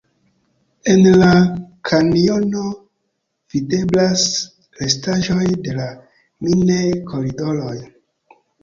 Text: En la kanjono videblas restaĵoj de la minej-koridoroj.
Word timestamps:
En 0.93 1.03
la 1.23 1.27
kanjono 1.89 2.63
videblas 3.57 4.27
restaĵoj 4.83 5.47
de 5.69 5.79
la 5.81 5.89
minej-koridoroj. 6.49 7.81